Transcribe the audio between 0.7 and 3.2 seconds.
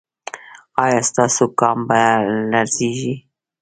ایا ستاسو ګام به لړزیږي؟